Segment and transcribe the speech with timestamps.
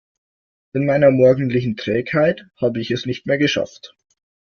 [0.73, 3.95] In meiner morgendlichen Trägheit habe ich es nicht mehr geschafft.